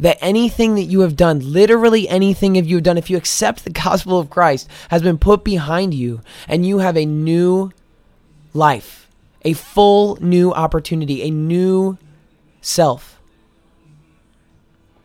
That 0.00 0.16
anything 0.22 0.76
that 0.76 0.84
you 0.84 1.00
have 1.00 1.14
done, 1.14 1.40
literally 1.40 2.08
anything 2.08 2.54
that 2.54 2.64
you 2.64 2.76
have 2.76 2.84
done, 2.84 2.96
if 2.96 3.10
you 3.10 3.18
accept 3.18 3.64
the 3.64 3.70
gospel 3.84 4.18
of 4.18 4.30
Christ, 4.30 4.66
has 4.88 5.02
been 5.02 5.18
put 5.18 5.44
behind 5.44 5.92
you 5.92 6.22
and 6.48 6.64
you 6.64 6.78
have 6.78 6.96
a 6.96 7.04
new 7.04 7.70
life, 8.54 9.10
a 9.42 9.52
full 9.52 10.16
new 10.22 10.50
opportunity, 10.50 11.20
a 11.20 11.30
new 11.30 11.98
self 12.62 13.20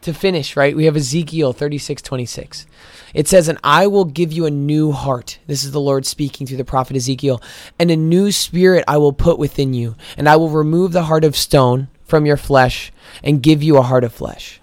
to 0.04 0.14
finish, 0.14 0.56
right? 0.56 0.78
We 0.78 0.86
have 0.86 0.96
Ezekiel 0.96 1.52
36 1.52 2.02
26. 2.02 2.66
It 3.14 3.28
says, 3.28 3.48
And 3.48 3.60
I 3.64 3.88
will 3.88 4.06
give 4.06 4.32
you 4.32 4.46
a 4.46 4.52
new 4.52 4.92
heart. 4.92 5.40
This 5.48 5.64
is 5.64 5.72
the 5.72 5.80
Lord 5.80 6.06
speaking 6.06 6.48
through 6.48 6.58
the 6.58 6.66
prophet 6.66 6.96
Ezekiel. 6.96 7.42
And 7.78 7.92
a 7.92 7.96
new 7.96 8.32
spirit 8.32 8.84
I 8.88 8.98
will 8.98 9.14
put 9.14 9.38
within 9.38 9.74
you. 9.74 9.96
And 10.18 10.28
I 10.28 10.36
will 10.36 10.50
remove 10.50 10.92
the 10.92 11.04
heart 11.04 11.24
of 11.24 11.38
stone 11.38 11.90
from 12.04 12.26
your 12.26 12.38
flesh 12.38 12.92
and 13.24 13.44
give 13.44 13.62
you 13.62 13.78
a 13.78 13.84
heart 13.84 14.04
of 14.04 14.14
flesh. 14.14 14.60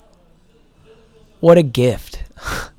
What 1.38 1.58
a 1.58 1.62
gift. 1.62 2.24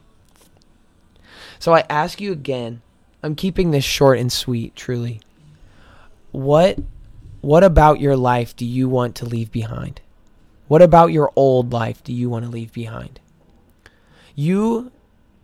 so 1.59 1.73
I 1.73 1.83
ask 1.89 2.21
you 2.21 2.31
again, 2.31 2.81
I'm 3.23 3.35
keeping 3.35 3.71
this 3.71 3.85
short 3.85 4.19
and 4.19 4.31
sweet, 4.31 4.75
truly. 4.75 5.21
What 6.31 6.79
what 7.41 7.63
about 7.63 7.99
your 7.99 8.15
life 8.15 8.55
do 8.55 8.65
you 8.65 8.87
want 8.87 9.15
to 9.15 9.25
leave 9.25 9.51
behind? 9.51 9.99
What 10.67 10.83
about 10.83 11.11
your 11.11 11.31
old 11.35 11.73
life 11.73 12.03
do 12.03 12.13
you 12.13 12.29
want 12.29 12.45
to 12.45 12.51
leave 12.51 12.71
behind? 12.71 13.19
You 14.35 14.91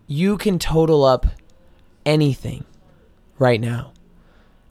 you 0.07 0.37
can 0.37 0.57
total 0.57 1.03
up 1.03 1.27
anything 2.05 2.65
right 3.37 3.59
now. 3.59 3.91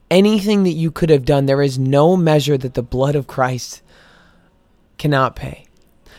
Anything 0.09 0.63
that 0.63 0.71
you 0.71 0.89
could 0.89 1.09
have 1.09 1.25
done, 1.25 1.45
there 1.45 1.61
is 1.61 1.77
no 1.77 2.17
measure 2.17 2.57
that 2.57 2.73
the 2.73 2.81
blood 2.81 3.15
of 3.15 3.27
Christ 3.27 3.81
cannot 4.97 5.35
pay. 5.35 5.65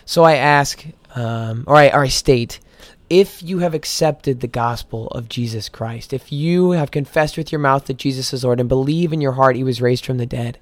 So 0.05 0.23
I 0.23 0.37
ask, 0.37 0.85
um, 1.15 1.65
or, 1.67 1.77
I, 1.77 1.89
or 1.89 2.05
I 2.05 2.09
state, 2.09 2.61
if 3.11 3.43
you 3.43 3.59
have 3.59 3.75
accepted 3.75 4.41
the 4.41 4.47
gospel 4.47 5.09
of 5.09 5.29
Jesus 5.29 5.69
Christ, 5.69 6.13
if 6.13 6.31
you 6.31 6.73
have 6.73 6.91
confessed 6.91 7.37
with 7.37 7.51
your 7.51 7.59
mouth 7.59 7.87
that 7.87 7.97
Jesus 7.97 8.33
is 8.33 8.45
Lord 8.45 8.61
and 8.61 8.69
believe 8.69 9.13
in 9.13 9.21
your 9.21 9.33
heart 9.33 9.57
he 9.57 9.65
was 9.65 9.81
raised 9.81 10.05
from 10.05 10.19
the 10.19 10.27
dead, 10.27 10.59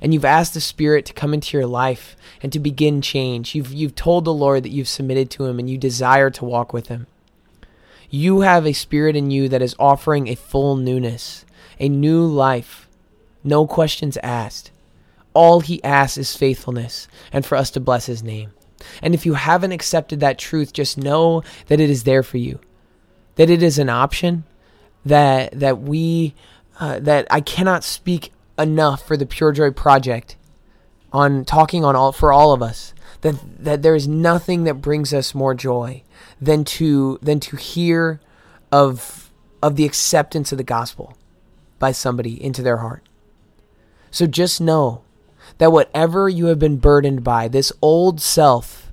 and 0.00 0.12
you've 0.12 0.26
asked 0.26 0.52
the 0.52 0.60
Spirit 0.60 1.06
to 1.06 1.14
come 1.14 1.32
into 1.32 1.56
your 1.56 1.66
life 1.66 2.16
and 2.42 2.52
to 2.52 2.60
begin 2.60 3.00
change. 3.00 3.54
You've, 3.54 3.72
you've 3.72 3.94
told 3.94 4.26
the 4.26 4.34
Lord 4.34 4.62
that 4.62 4.70
you've 4.70 4.88
submitted 4.88 5.30
to 5.30 5.46
Him 5.46 5.58
and 5.58 5.70
you 5.70 5.78
desire 5.78 6.28
to 6.30 6.44
walk 6.44 6.74
with 6.74 6.88
Him. 6.88 7.06
You 8.10 8.40
have 8.40 8.66
a 8.66 8.72
Spirit 8.72 9.16
in 9.16 9.30
you 9.30 9.48
that 9.48 9.62
is 9.62 9.76
offering 9.78 10.28
a 10.28 10.34
full 10.34 10.76
newness, 10.76 11.44
a 11.78 11.88
new 11.88 12.24
life, 12.24 12.88
no 13.42 13.66
questions 13.66 14.16
asked. 14.22 14.70
All 15.34 15.60
He 15.60 15.82
asks 15.84 16.16
is 16.16 16.36
faithfulness 16.36 17.08
and 17.32 17.44
for 17.44 17.56
us 17.56 17.70
to 17.72 17.80
bless 17.80 18.06
His 18.06 18.22
name. 18.22 18.52
And 19.02 19.14
if 19.14 19.26
you 19.26 19.34
haven't 19.34 19.72
accepted 19.72 20.20
that 20.20 20.38
truth, 20.38 20.72
just 20.72 20.98
know 20.98 21.42
that 21.66 21.80
it 21.80 21.90
is 21.90 22.04
there 22.04 22.22
for 22.22 22.38
you, 22.38 22.60
that 23.36 23.50
it 23.50 23.62
is 23.62 23.78
an 23.78 23.88
option, 23.88 24.44
that 25.04 25.52
that 25.58 25.80
we 25.80 26.34
uh, 26.78 26.98
that 27.00 27.26
I 27.30 27.40
cannot 27.40 27.84
speak 27.84 28.32
enough 28.58 29.06
for 29.06 29.16
the 29.16 29.26
Pure 29.26 29.52
Joy 29.52 29.70
Project 29.70 30.36
on 31.12 31.44
talking 31.44 31.84
on 31.84 31.96
all 31.96 32.12
for 32.12 32.32
all 32.32 32.52
of 32.52 32.62
us 32.62 32.92
that 33.26 33.64
that 33.64 33.82
there 33.82 33.94
is 33.94 34.06
nothing 34.06 34.64
that 34.64 34.74
brings 34.74 35.12
us 35.12 35.34
more 35.34 35.54
joy 35.54 36.02
than 36.40 36.64
to 36.64 37.18
than 37.22 37.40
to 37.40 37.56
hear 37.56 38.20
of 38.72 39.30
of 39.62 39.76
the 39.76 39.84
acceptance 39.84 40.52
of 40.52 40.58
the 40.58 40.64
gospel 40.64 41.16
by 41.78 41.92
somebody 41.92 42.42
into 42.42 42.62
their 42.62 42.78
heart. 42.78 43.06
So 44.10 44.26
just 44.26 44.60
know 44.60 45.02
that 45.58 45.72
whatever 45.72 46.28
you 46.28 46.46
have 46.46 46.58
been 46.58 46.78
burdened 46.78 47.22
by, 47.24 47.48
this 47.48 47.72
old 47.82 48.20
self 48.20 48.86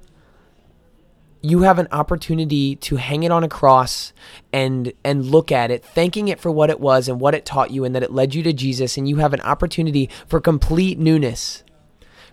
you 1.46 1.64
have 1.64 1.78
an 1.78 1.90
opportunity 1.92 2.78
to 2.78 2.96
hang 2.96 3.24
it 3.24 3.32
on 3.32 3.44
a 3.44 3.50
cross 3.50 4.14
and 4.54 4.94
and 5.04 5.26
look 5.26 5.52
at 5.52 5.70
it 5.70 5.84
thanking 5.84 6.30
it 6.30 6.40
for 6.40 6.50
what 6.50 6.70
it 6.70 6.80
was 6.80 7.10
and 7.10 7.20
what 7.20 7.36
it 7.36 7.46
taught 7.46 7.70
you 7.70 7.84
and 7.84 7.94
that 7.94 8.02
it 8.02 8.14
led 8.14 8.34
you 8.34 8.42
to 8.42 8.54
Jesus 8.54 8.98
and 8.98 9.10
you 9.10 9.18
have 9.18 9.34
an 9.34 9.42
opportunity 9.42 10.10
for 10.26 10.40
complete 10.40 10.98
newness 10.98 11.64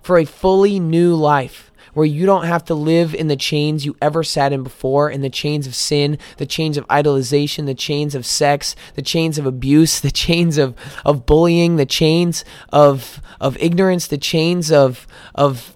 for 0.01 0.17
a 0.17 0.25
fully 0.25 0.79
new 0.79 1.15
life 1.15 1.70
where 1.95 2.07
you 2.07 2.27
don't 2.27 2.45
have 2.45 2.65
to 2.65 2.75
live 2.75 3.15
in 3.15 3.29
the 3.29 3.37
chains 3.37 3.85
you 3.85 3.97
ever 4.01 4.23
sat 4.23 4.53
in 4.53 4.63
before 4.63 5.11
in 5.11 5.21
the 5.21 5.31
chains 5.31 5.67
of 5.67 5.75
sin 5.75 6.19
the 6.39 6.47
chains 6.47 6.77
of 6.77 6.87
idolization 6.89 7.67
the 7.67 7.75
chains 7.75 8.15
of 8.15 8.25
sex 8.25 8.77
the 8.95 9.03
chains 9.03 9.39
of 9.39 9.47
abuse 9.47 10.01
the 10.09 10.11
chains 10.11 10.59
of 10.59 10.75
of 11.05 11.27
bullying 11.27 11.77
the 11.77 11.87
chains 11.87 12.45
of 12.73 13.21
of 13.41 13.57
ignorance 13.59 14.07
the 14.07 14.19
chains 14.19 14.71
of 14.71 15.07
of 15.35 15.73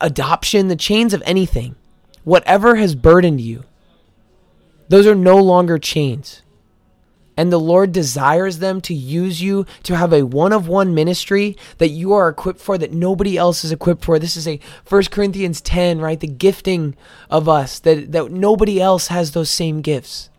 adoption 0.00 0.68
the 0.68 0.76
chains 0.76 1.14
of 1.14 1.22
anything 1.24 1.74
whatever 2.28 2.76
has 2.76 2.94
burdened 2.94 3.40
you, 3.40 3.64
those 4.88 5.06
are 5.06 5.14
no 5.14 5.38
longer 5.38 5.78
chains. 5.78 6.42
And 7.38 7.52
the 7.52 7.60
Lord 7.60 7.92
desires 7.92 8.58
them 8.58 8.80
to 8.80 8.92
use 8.92 9.40
you 9.40 9.64
to 9.84 9.96
have 9.96 10.12
a 10.12 10.24
one 10.24 10.52
of 10.52 10.66
one 10.66 10.92
ministry 10.92 11.56
that 11.76 11.90
you 11.90 12.12
are 12.12 12.28
equipped 12.28 12.60
for 12.60 12.76
that 12.76 12.92
nobody 12.92 13.36
else 13.36 13.64
is 13.64 13.70
equipped 13.70 14.04
for. 14.04 14.18
This 14.18 14.36
is 14.36 14.48
a 14.48 14.58
1 14.88 15.04
Corinthians 15.04 15.60
10, 15.60 16.00
right? 16.00 16.18
The 16.18 16.26
gifting 16.26 16.96
of 17.30 17.48
us 17.48 17.78
that, 17.78 18.10
that 18.10 18.32
nobody 18.32 18.80
else 18.80 19.06
has 19.06 19.30
those 19.30 19.50
same 19.50 19.82
gifts. 19.82 20.30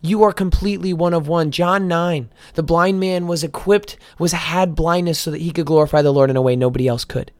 You 0.00 0.22
are 0.22 0.32
completely 0.32 0.94
one 0.94 1.12
of 1.12 1.28
one. 1.28 1.50
John 1.50 1.88
9, 1.88 2.30
the 2.54 2.62
blind 2.62 2.98
man 2.98 3.26
was 3.26 3.44
equipped, 3.44 3.98
was 4.18 4.32
had 4.32 4.74
blindness 4.74 5.18
so 5.18 5.30
that 5.30 5.42
he 5.42 5.50
could 5.50 5.66
glorify 5.66 6.00
the 6.00 6.10
Lord 6.10 6.30
in 6.30 6.36
a 6.38 6.42
way 6.42 6.56
nobody 6.56 6.88
else 6.88 7.04
could. 7.04 7.32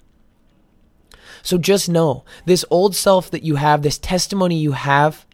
So 1.42 1.56
just 1.56 1.88
know 1.88 2.26
this 2.44 2.66
old 2.68 2.94
self 2.94 3.30
that 3.30 3.44
you 3.44 3.54
have, 3.54 3.80
this 3.80 3.97
testimony 3.97 4.59
you 4.59 4.73
have, 4.73 5.25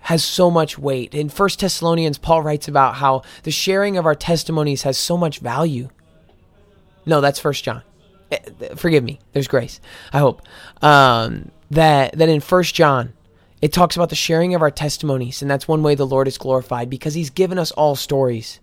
has 0.00 0.24
so 0.24 0.50
much 0.50 0.78
weight. 0.78 1.14
In 1.14 1.28
First 1.28 1.60
Thessalonians, 1.60 2.18
Paul 2.18 2.42
writes 2.42 2.68
about 2.68 2.96
how 2.96 3.22
the 3.42 3.50
sharing 3.50 3.96
of 3.96 4.06
our 4.06 4.14
testimonies 4.14 4.82
has 4.82 4.96
so 4.96 5.16
much 5.16 5.40
value. 5.40 5.88
No, 7.04 7.20
that's 7.20 7.40
First 7.40 7.64
John. 7.64 7.82
Eh, 8.30 8.38
forgive 8.76 9.04
me. 9.04 9.18
There's 9.32 9.48
grace. 9.48 9.80
I 10.12 10.18
hope 10.18 10.42
um, 10.82 11.50
that 11.70 12.12
that 12.18 12.28
in 12.28 12.40
First 12.40 12.74
John, 12.74 13.12
it 13.60 13.72
talks 13.72 13.96
about 13.96 14.10
the 14.10 14.16
sharing 14.16 14.54
of 14.54 14.62
our 14.62 14.70
testimonies, 14.70 15.42
and 15.42 15.50
that's 15.50 15.68
one 15.68 15.82
way 15.82 15.94
the 15.94 16.06
Lord 16.06 16.28
is 16.28 16.38
glorified 16.38 16.90
because 16.90 17.14
He's 17.14 17.30
given 17.30 17.58
us 17.58 17.70
all 17.72 17.96
stories. 17.96 18.60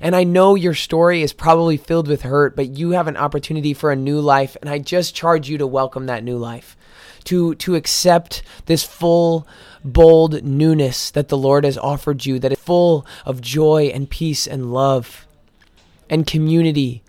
And 0.00 0.16
I 0.16 0.24
know 0.24 0.54
your 0.54 0.74
story 0.74 1.22
is 1.22 1.32
probably 1.32 1.76
filled 1.76 2.08
with 2.08 2.22
hurt, 2.22 2.56
but 2.56 2.76
you 2.76 2.90
have 2.90 3.08
an 3.08 3.16
opportunity 3.16 3.74
for 3.74 3.92
a 3.92 3.96
new 3.96 4.20
life. 4.20 4.56
And 4.60 4.70
I 4.70 4.78
just 4.78 5.14
charge 5.14 5.48
you 5.48 5.58
to 5.58 5.66
welcome 5.66 6.06
that 6.06 6.24
new 6.24 6.36
life, 6.36 6.76
to, 7.24 7.54
to 7.56 7.74
accept 7.74 8.42
this 8.66 8.84
full, 8.84 9.46
bold 9.84 10.42
newness 10.42 11.10
that 11.10 11.28
the 11.28 11.36
Lord 11.36 11.64
has 11.64 11.78
offered 11.78 12.24
you, 12.24 12.38
that 12.38 12.52
is 12.52 12.58
full 12.58 13.06
of 13.24 13.40
joy 13.40 13.90
and 13.92 14.08
peace 14.08 14.46
and 14.46 14.72
love 14.72 15.26
and 16.08 16.26
community 16.26 17.02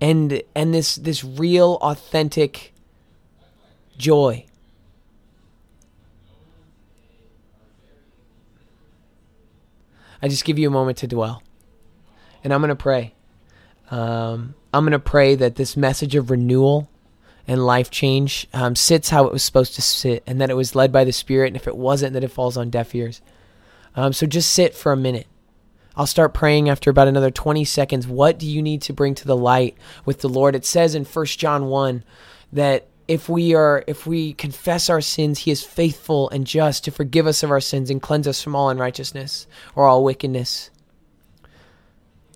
and, 0.00 0.42
and 0.54 0.72
this, 0.72 0.96
this 0.96 1.24
real, 1.24 1.78
authentic 1.80 2.72
joy. 3.96 4.44
I 10.20 10.28
just 10.28 10.44
give 10.44 10.58
you 10.58 10.68
a 10.68 10.70
moment 10.70 10.98
to 10.98 11.06
dwell 11.06 11.42
and 12.42 12.52
I'm 12.52 12.60
going 12.60 12.68
to 12.68 12.76
pray. 12.76 13.14
Um, 13.90 14.54
I'm 14.72 14.84
going 14.84 14.92
to 14.92 14.98
pray 14.98 15.34
that 15.34 15.56
this 15.56 15.76
message 15.76 16.14
of 16.14 16.30
renewal 16.30 16.90
and 17.46 17.64
life 17.64 17.90
change 17.90 18.46
um, 18.52 18.76
sits 18.76 19.08
how 19.08 19.26
it 19.26 19.32
was 19.32 19.42
supposed 19.42 19.74
to 19.76 19.82
sit, 19.82 20.22
and 20.26 20.40
that 20.40 20.50
it 20.50 20.56
was 20.56 20.74
led 20.74 20.92
by 20.92 21.04
the 21.04 21.12
Spirit. 21.12 21.48
And 21.48 21.56
if 21.56 21.66
it 21.66 21.76
wasn't, 21.76 22.12
that 22.12 22.24
it 22.24 22.30
falls 22.30 22.56
on 22.56 22.70
deaf 22.70 22.94
ears. 22.94 23.22
Um, 23.96 24.12
so 24.12 24.26
just 24.26 24.50
sit 24.50 24.74
for 24.74 24.92
a 24.92 24.96
minute. 24.96 25.26
I'll 25.96 26.06
start 26.06 26.34
praying 26.34 26.68
after 26.68 26.90
about 26.90 27.08
another 27.08 27.30
20 27.30 27.64
seconds. 27.64 28.06
What 28.06 28.38
do 28.38 28.46
you 28.46 28.62
need 28.62 28.82
to 28.82 28.92
bring 28.92 29.16
to 29.16 29.26
the 29.26 29.36
light 29.36 29.76
with 30.04 30.20
the 30.20 30.28
Lord? 30.28 30.54
It 30.54 30.64
says 30.64 30.94
in 30.94 31.04
1 31.04 31.26
John 31.26 31.66
1 31.66 32.04
that 32.52 32.86
if 33.08 33.28
we 33.28 33.54
are 33.54 33.82
if 33.86 34.06
we 34.06 34.34
confess 34.34 34.90
our 34.90 35.00
sins, 35.00 35.40
he 35.40 35.50
is 35.50 35.64
faithful 35.64 36.28
and 36.30 36.46
just 36.46 36.84
to 36.84 36.90
forgive 36.92 37.26
us 37.26 37.42
of 37.42 37.50
our 37.50 37.60
sins 37.60 37.90
and 37.90 38.00
cleanse 38.00 38.28
us 38.28 38.40
from 38.42 38.54
all 38.54 38.68
unrighteousness 38.68 39.48
or 39.74 39.86
all 39.86 40.04
wickedness. 40.04 40.70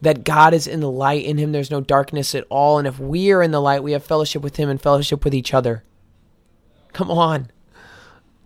That 0.02 0.25
God 0.25 0.52
is 0.52 0.66
in 0.66 0.80
the 0.80 0.90
light. 0.90 1.25
In 1.25 1.38
him, 1.38 1.52
there's 1.52 1.71
no 1.71 1.80
darkness 1.80 2.35
at 2.35 2.44
all. 2.50 2.78
And 2.78 2.87
if 2.87 2.99
we 2.99 3.32
are 3.32 3.42
in 3.42 3.52
the 3.52 3.61
light, 3.61 3.82
we 3.82 3.92
have 3.92 4.04
fellowship 4.04 4.42
with 4.42 4.56
him 4.56 4.68
and 4.68 4.82
fellowship 4.82 5.25
with 5.25 5.35
each 5.35 5.54
other. 5.54 5.85
Come 6.92 7.11
on. 7.11 7.50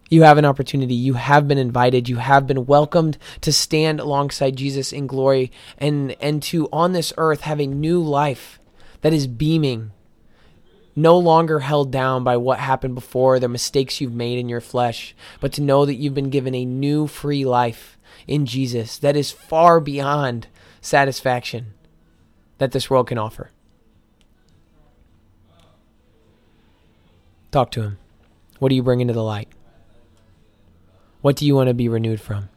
You 0.09 0.23
have 0.23 0.39
an 0.39 0.45
opportunity. 0.45 0.95
You 0.95 1.15
have 1.15 1.49
been 1.49 1.59
invited. 1.59 2.09
You 2.09 2.19
have 2.19 2.47
been 2.47 2.67
welcomed 2.67 3.19
to 3.41 3.53
stand 3.53 3.99
alongside 3.99 4.57
Jesus 4.57 4.93
in 4.93 5.07
glory 5.07 5.51
and, 5.79 6.13
and 6.21 6.43
to, 6.45 6.69
on 6.73 6.93
this 6.93 7.13
earth, 7.17 7.41
have 7.41 7.61
a 7.61 7.67
new 7.67 8.01
life 8.01 8.61
that 9.01 9.13
is 9.13 9.27
beaming, 9.27 9.91
no 10.95 11.19
longer 11.19 11.61
held 11.61 11.91
down 11.91 12.23
by 12.23 12.37
what 12.37 12.59
happened 12.59 12.95
before, 12.95 13.41
the 13.41 13.49
mistakes 13.49 14.01
you've 14.01 14.15
made 14.15 14.39
in 14.39 14.49
your 14.49 14.61
flesh, 14.61 15.15
but 15.41 15.53
to 15.55 15.63
know 15.63 15.85
that 15.87 15.97
you've 15.97 16.15
been 16.15 16.31
given 16.31 16.55
a 16.55 16.65
new 16.65 17.07
free 17.07 17.45
life 17.45 17.99
in 18.29 18.47
Jesus 18.47 18.99
that 18.99 19.17
is 19.17 19.33
far 19.33 19.81
beyond 19.81 20.47
satisfaction 20.87 21.75
that 22.59 22.73
this 22.73 22.89
world 22.89 23.09
can 23.09 23.19
offer. 23.19 23.51
Talk 27.51 27.71
to 27.73 27.83
him. 27.83 27.99
What 28.59 28.69
do 28.69 28.75
you 28.75 28.83
bring 28.83 29.01
into 29.01 29.13
the 29.13 29.23
light? 29.23 29.49
What 31.23 31.37
do 31.37 31.45
you 31.45 31.55
want 31.55 31.69
to 31.69 31.75
be 31.75 31.89
renewed 31.89 32.21
from? 32.21 32.49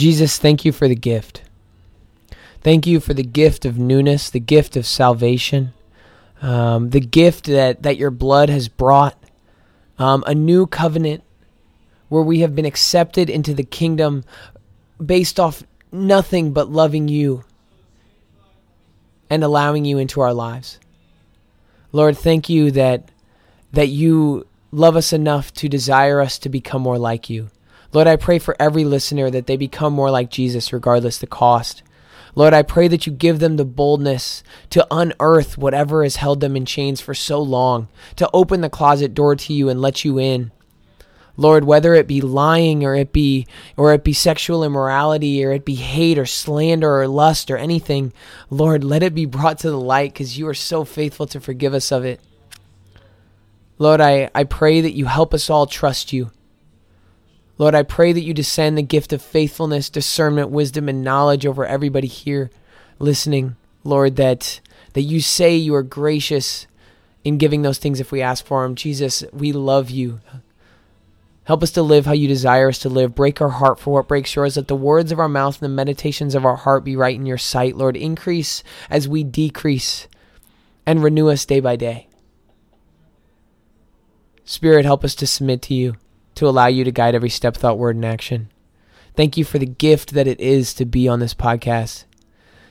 Jesus, 0.00 0.38
thank 0.38 0.64
you 0.64 0.72
for 0.72 0.88
the 0.88 0.96
gift. 0.96 1.42
Thank 2.62 2.86
you 2.86 3.00
for 3.00 3.12
the 3.12 3.22
gift 3.22 3.66
of 3.66 3.78
newness, 3.78 4.30
the 4.30 4.40
gift 4.40 4.74
of 4.74 4.86
salvation, 4.86 5.74
um, 6.40 6.88
the 6.88 7.00
gift 7.00 7.44
that, 7.44 7.82
that 7.82 7.98
your 7.98 8.10
blood 8.10 8.48
has 8.48 8.66
brought, 8.68 9.22
um, 9.98 10.24
a 10.26 10.34
new 10.34 10.66
covenant 10.66 11.22
where 12.08 12.22
we 12.22 12.40
have 12.40 12.54
been 12.54 12.64
accepted 12.64 13.28
into 13.28 13.52
the 13.52 13.62
kingdom 13.62 14.24
based 15.04 15.38
off 15.38 15.64
nothing 15.92 16.54
but 16.54 16.70
loving 16.70 17.06
you 17.06 17.44
and 19.28 19.44
allowing 19.44 19.84
you 19.84 19.98
into 19.98 20.22
our 20.22 20.32
lives. 20.32 20.80
Lord, 21.92 22.16
thank 22.16 22.48
you 22.48 22.70
that 22.70 23.10
that 23.72 23.88
you 23.88 24.46
love 24.72 24.96
us 24.96 25.12
enough 25.12 25.52
to 25.52 25.68
desire 25.68 26.22
us 26.22 26.38
to 26.38 26.48
become 26.48 26.80
more 26.80 26.98
like 26.98 27.28
you. 27.28 27.50
Lord, 27.92 28.06
I 28.06 28.16
pray 28.16 28.38
for 28.38 28.56
every 28.60 28.84
listener 28.84 29.30
that 29.30 29.46
they 29.46 29.56
become 29.56 29.92
more 29.92 30.10
like 30.10 30.30
Jesus, 30.30 30.72
regardless 30.72 31.18
the 31.18 31.26
cost. 31.26 31.82
Lord, 32.36 32.54
I 32.54 32.62
pray 32.62 32.86
that 32.88 33.06
you 33.06 33.12
give 33.12 33.40
them 33.40 33.56
the 33.56 33.64
boldness 33.64 34.44
to 34.70 34.86
unearth 34.90 35.58
whatever 35.58 36.04
has 36.04 36.16
held 36.16 36.40
them 36.40 36.56
in 36.56 36.64
chains 36.64 37.00
for 37.00 37.14
so 37.14 37.42
long, 37.42 37.88
to 38.16 38.30
open 38.32 38.60
the 38.60 38.70
closet 38.70 39.14
door 39.14 39.34
to 39.34 39.52
you 39.52 39.68
and 39.68 39.80
let 39.80 40.04
you 40.04 40.18
in. 40.18 40.52
Lord, 41.36 41.64
whether 41.64 41.94
it 41.94 42.06
be 42.06 42.20
lying 42.20 42.84
or 42.84 42.94
it 42.94 43.12
be 43.12 43.46
or 43.76 43.94
it 43.94 44.04
be 44.04 44.12
sexual 44.12 44.62
immorality 44.62 45.42
or 45.44 45.52
it 45.52 45.64
be 45.64 45.74
hate 45.74 46.18
or 46.18 46.26
slander 46.26 47.00
or 47.00 47.08
lust 47.08 47.50
or 47.50 47.56
anything, 47.56 48.12
Lord, 48.50 48.84
let 48.84 49.02
it 49.02 49.14
be 49.14 49.24
brought 49.24 49.58
to 49.60 49.70
the 49.70 49.80
light 49.80 50.12
because 50.12 50.38
you 50.38 50.46
are 50.48 50.54
so 50.54 50.84
faithful 50.84 51.26
to 51.28 51.40
forgive 51.40 51.72
us 51.72 51.90
of 51.90 52.04
it. 52.04 52.20
Lord, 53.78 54.02
I, 54.02 54.30
I 54.34 54.44
pray 54.44 54.82
that 54.82 54.92
you 54.92 55.06
help 55.06 55.32
us 55.32 55.48
all 55.48 55.66
trust 55.66 56.12
you. 56.12 56.30
Lord, 57.60 57.74
I 57.74 57.82
pray 57.82 58.14
that 58.14 58.22
you 58.22 58.32
descend 58.32 58.78
the 58.78 58.82
gift 58.82 59.12
of 59.12 59.20
faithfulness, 59.20 59.90
discernment, 59.90 60.48
wisdom, 60.48 60.88
and 60.88 61.04
knowledge 61.04 61.44
over 61.44 61.66
everybody 61.66 62.06
here 62.06 62.50
listening. 62.98 63.54
Lord, 63.84 64.16
that 64.16 64.60
that 64.94 65.02
you 65.02 65.20
say 65.20 65.56
you 65.56 65.74
are 65.74 65.82
gracious 65.82 66.66
in 67.22 67.36
giving 67.36 67.60
those 67.60 67.76
things 67.76 68.00
if 68.00 68.10
we 68.10 68.22
ask 68.22 68.46
for 68.46 68.62
them. 68.62 68.76
Jesus, 68.76 69.24
we 69.30 69.52
love 69.52 69.90
you. 69.90 70.20
Help 71.44 71.62
us 71.62 71.70
to 71.72 71.82
live 71.82 72.06
how 72.06 72.14
you 72.14 72.26
desire 72.26 72.70
us 72.70 72.78
to 72.78 72.88
live. 72.88 73.14
Break 73.14 73.42
our 73.42 73.50
heart 73.50 73.78
for 73.78 73.92
what 73.92 74.08
breaks 74.08 74.34
yours. 74.34 74.56
Let 74.56 74.68
the 74.68 74.74
words 74.74 75.12
of 75.12 75.18
our 75.18 75.28
mouth 75.28 75.60
and 75.60 75.70
the 75.70 75.76
meditations 75.76 76.34
of 76.34 76.46
our 76.46 76.56
heart 76.56 76.82
be 76.82 76.96
right 76.96 77.14
in 77.14 77.26
your 77.26 77.36
sight. 77.36 77.76
Lord, 77.76 77.94
increase 77.94 78.62
as 78.88 79.06
we 79.06 79.22
decrease 79.22 80.08
and 80.86 81.02
renew 81.02 81.28
us 81.28 81.44
day 81.44 81.60
by 81.60 81.76
day. 81.76 82.08
Spirit, 84.46 84.86
help 84.86 85.04
us 85.04 85.14
to 85.16 85.26
submit 85.26 85.60
to 85.60 85.74
you 85.74 85.96
to 86.40 86.48
allow 86.48 86.68
you 86.68 86.84
to 86.84 86.90
guide 86.90 87.14
every 87.14 87.28
step, 87.28 87.54
thought, 87.54 87.76
word, 87.76 87.96
and 87.96 88.04
action. 88.04 88.50
Thank 89.14 89.36
you 89.36 89.44
for 89.44 89.58
the 89.58 89.66
gift 89.66 90.14
that 90.14 90.26
it 90.26 90.40
is 90.40 90.72
to 90.74 90.86
be 90.86 91.06
on 91.06 91.20
this 91.20 91.34
podcast. 91.34 92.04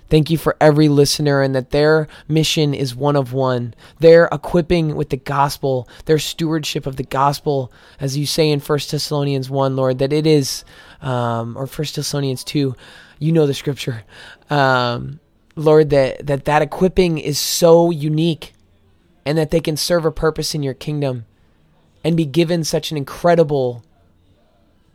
Thank 0.09 0.31
you 0.31 0.39
for 0.39 0.57
every 0.59 0.89
listener 0.89 1.43
and 1.43 1.53
that 1.53 1.69
their 1.69 2.07
mission 2.27 2.73
is 2.73 2.95
one 2.95 3.15
of 3.15 3.31
one. 3.31 3.75
Their 3.99 4.27
equipping 4.31 4.95
with 4.95 5.11
the 5.11 5.17
gospel, 5.17 5.87
their 6.05 6.17
stewardship 6.17 6.87
of 6.87 6.95
the 6.95 7.03
gospel, 7.03 7.71
as 7.99 8.17
you 8.17 8.25
say 8.25 8.49
in 8.49 8.59
1 8.59 8.79
Thessalonians 8.89 9.51
1, 9.51 9.75
Lord, 9.75 9.99
that 9.99 10.11
it 10.11 10.25
is, 10.25 10.65
um, 11.03 11.55
or 11.55 11.67
1 11.67 11.87
Thessalonians 11.93 12.43
2, 12.43 12.75
you 13.19 13.31
know 13.31 13.45
the 13.45 13.53
scripture. 13.53 14.03
Um, 14.49 15.19
Lord, 15.55 15.91
that, 15.91 16.25
that 16.25 16.45
that 16.45 16.63
equipping 16.63 17.19
is 17.19 17.37
so 17.37 17.91
unique 17.91 18.53
and 19.27 19.37
that 19.37 19.51
they 19.51 19.59
can 19.59 19.77
serve 19.77 20.05
a 20.05 20.11
purpose 20.11 20.55
in 20.55 20.63
your 20.63 20.73
kingdom 20.73 21.25
and 22.03 22.15
be 22.15 22.25
given 22.25 22.63
such 22.63 22.91
an 22.91 22.97
incredible 22.97 23.83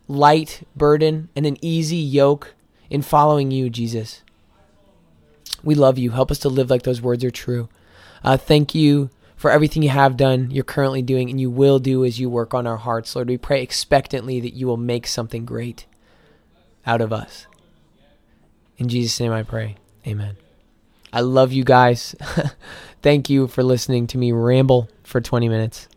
light 0.07 0.67
burden 0.75 1.29
and 1.35 1.45
an 1.45 1.57
easy 1.61 1.97
yoke 1.97 2.53
in 2.89 3.01
following 3.01 3.51
you, 3.51 3.69
Jesus. 3.69 4.21
We 5.63 5.75
love 5.75 5.97
you. 5.97 6.11
Help 6.11 6.31
us 6.31 6.39
to 6.39 6.49
live 6.49 6.69
like 6.69 6.83
those 6.83 7.01
words 7.01 7.23
are 7.23 7.31
true. 7.31 7.69
Uh, 8.23 8.37
thank 8.37 8.75
you 8.75 9.09
for 9.35 9.51
everything 9.51 9.83
you 9.83 9.89
have 9.89 10.17
done, 10.17 10.49
you're 10.49 10.63
currently 10.63 11.01
doing, 11.01 11.29
and 11.29 11.39
you 11.39 11.49
will 11.49 11.79
do 11.79 12.05
as 12.05 12.19
you 12.19 12.29
work 12.29 12.53
on 12.53 12.65
our 12.65 12.77
hearts. 12.77 13.15
Lord, 13.15 13.27
we 13.27 13.37
pray 13.37 13.61
expectantly 13.61 14.39
that 14.39 14.53
you 14.53 14.65
will 14.65 14.77
make 14.77 15.05
something 15.05 15.45
great 15.45 15.85
out 16.85 17.01
of 17.01 17.11
us. 17.11 17.47
In 18.77 18.87
Jesus' 18.87 19.19
name 19.19 19.31
I 19.31 19.43
pray. 19.43 19.75
Amen. 20.07 20.37
I 21.11 21.21
love 21.21 21.51
you 21.51 21.63
guys. 21.63 22.15
Thank 23.01 23.29
you 23.29 23.47
for 23.47 23.63
listening 23.63 24.07
to 24.07 24.17
me 24.17 24.31
ramble 24.31 24.89
for 25.03 25.21
20 25.21 25.47
minutes. 25.49 25.87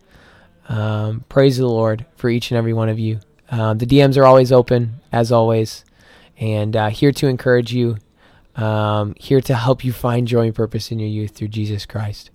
Um, 0.69 1.25
praise 1.29 1.57
the 1.57 1.67
Lord 1.67 2.05
for 2.17 2.29
each 2.29 2.51
and 2.51 2.59
every 2.59 2.73
one 2.73 2.89
of 2.89 2.99
you. 2.99 3.21
Uh, 3.51 3.75
the 3.75 3.87
DMs 3.87 4.19
are 4.19 4.27
always 4.27 4.53
open, 4.53 5.01
as 5.11 5.33
always, 5.33 5.85
and 6.39 6.77
uh, 6.77 6.89
here 6.91 7.13
to 7.13 7.27
encourage 7.27 7.73
you, 7.73 7.97
um, 8.57 9.15
here 9.19 9.41
to 9.41 9.55
help 9.55 9.85
you 9.85 9.93
find 9.93 10.29
joy 10.29 10.47
and 10.47 10.55
purpose 10.55 10.93
in 10.93 10.99
your 10.99 11.09
youth 11.09 11.31
through 11.31 11.49
Jesus 11.49 11.87
Christ. 11.87 12.31